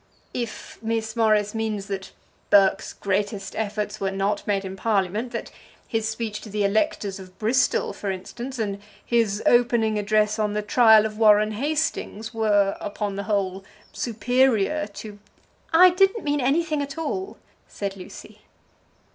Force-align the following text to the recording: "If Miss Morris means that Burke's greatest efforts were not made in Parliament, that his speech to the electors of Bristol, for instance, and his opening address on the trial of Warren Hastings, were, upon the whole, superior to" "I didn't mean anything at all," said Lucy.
"If 0.33 0.79
Miss 0.81 1.15
Morris 1.15 1.53
means 1.53 1.85
that 1.85 2.09
Burke's 2.49 2.91
greatest 2.91 3.55
efforts 3.55 3.99
were 4.01 4.09
not 4.09 4.47
made 4.47 4.65
in 4.65 4.75
Parliament, 4.75 5.31
that 5.31 5.51
his 5.87 6.09
speech 6.09 6.41
to 6.41 6.49
the 6.49 6.63
electors 6.63 7.19
of 7.19 7.37
Bristol, 7.37 7.93
for 7.93 8.09
instance, 8.09 8.57
and 8.57 8.81
his 9.05 9.43
opening 9.45 9.99
address 9.99 10.39
on 10.39 10.53
the 10.53 10.63
trial 10.63 11.05
of 11.05 11.19
Warren 11.19 11.51
Hastings, 11.51 12.33
were, 12.33 12.75
upon 12.81 13.15
the 13.15 13.23
whole, 13.29 13.63
superior 13.93 14.87
to" 14.95 15.19
"I 15.71 15.91
didn't 15.91 16.23
mean 16.23 16.41
anything 16.41 16.81
at 16.81 16.97
all," 16.97 17.37
said 17.67 17.95
Lucy. 17.95 18.41